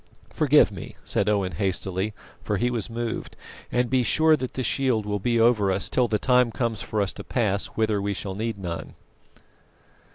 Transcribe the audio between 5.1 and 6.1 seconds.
be over us till